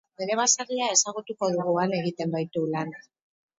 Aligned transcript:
Bere 0.19 0.35
baserria 0.37 0.87
ezagutuko 0.93 1.51
dugu, 1.57 1.77
han 1.83 1.95
egiten 2.01 2.35
baitu 2.39 2.67
lan. 2.75 2.99